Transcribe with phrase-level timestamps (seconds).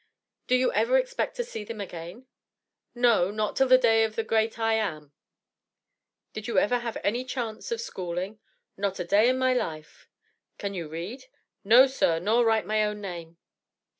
[0.47, 2.25] "Do you ever expect to see them again?"
[2.95, 5.11] "No, not till the day of the Great I am!"
[6.33, 8.39] "Did you ever have any chance of schooling?"
[8.75, 10.07] "Not a day in my life."
[10.57, 11.25] "Can you read?"
[11.63, 13.37] "No, sir, nor write my own name."